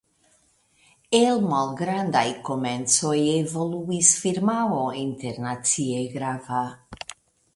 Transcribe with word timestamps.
El 1.17 1.41
malgrandaj 1.51 2.23
komencoj 2.47 3.13
evoluis 3.35 4.09
firmao 4.23 4.81
internacie 5.05 6.01
grava. 6.17 6.65